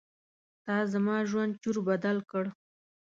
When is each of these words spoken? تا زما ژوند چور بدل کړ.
تا 0.63 0.75
زما 0.93 1.15
ژوند 1.29 1.51
چور 1.61 1.77
بدل 1.87 2.17
کړ. 2.31 2.43